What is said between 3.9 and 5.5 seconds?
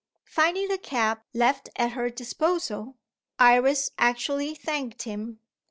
actually thanked him!